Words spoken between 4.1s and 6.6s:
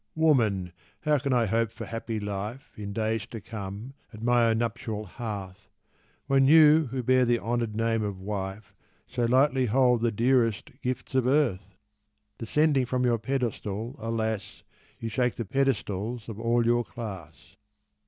at my own nuptial hearth, When